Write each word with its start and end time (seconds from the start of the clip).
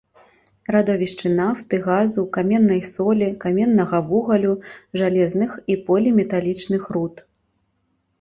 Радовішчы 0.75 1.27
нафты, 1.39 1.75
газу, 1.87 2.23
каменнай 2.37 2.81
солі, 2.93 3.27
каменнага 3.43 3.99
вугалю, 4.07 4.53
жалезных 5.03 5.51
і 5.75 5.77
поліметалічных 5.91 6.89
руд. 6.97 7.23